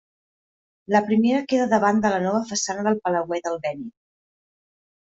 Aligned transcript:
La 0.93 1.01
primera 1.09 1.41
queda 1.51 1.67
davant 1.75 2.01
de 2.07 2.11
la 2.15 2.23
nova 2.25 2.41
façana 2.53 2.89
del 2.89 2.99
Palauet 3.05 3.53
Albéniz. 3.55 3.95